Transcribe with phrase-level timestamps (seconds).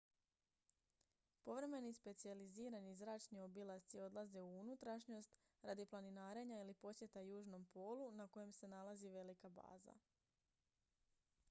[1.43, 8.53] povremeni specijalizirani zračni obilasci odlaze u unutrašnjost radi planinarenja ili posjeta južnom polu na kojem
[8.53, 9.99] se nalazi velika baza